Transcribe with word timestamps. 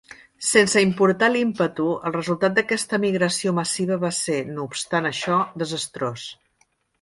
Sense 0.51 0.81
importar 0.83 1.27
l'ímpetu, 1.33 1.85
el 2.09 2.15
resultat 2.15 2.55
d'aquesta 2.55 2.99
migració 3.03 3.53
massiva 3.59 3.99
va 4.05 4.11
ser, 4.21 4.39
no 4.57 4.67
obstant 4.71 5.11
això, 5.11 5.39
desastrós. 5.65 6.27